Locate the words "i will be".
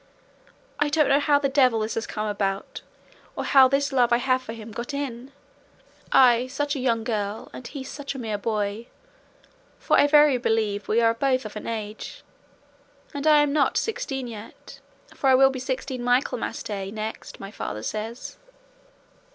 15.29-15.59